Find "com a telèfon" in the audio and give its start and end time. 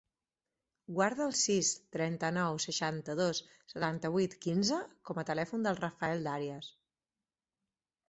5.11-5.71